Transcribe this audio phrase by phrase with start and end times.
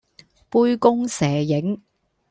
[0.49, 1.79] 杯弓蛇影